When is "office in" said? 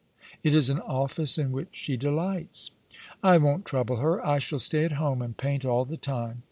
0.79-1.51